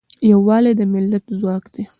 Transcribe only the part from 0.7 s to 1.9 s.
د ملت ځواک دی.